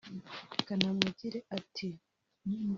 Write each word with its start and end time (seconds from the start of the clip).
Kanamugire 0.67 1.39
ati 1.57 1.87